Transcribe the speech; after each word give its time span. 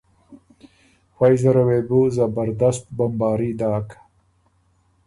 فئ 1.15 1.33
زره 1.41 1.61
وې 1.67 1.79
بو 1.87 1.99
زبردست 2.15 2.83
بمباري 2.97 3.51
داک 3.59 3.87